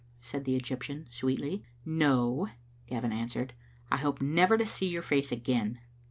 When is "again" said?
5.31-5.77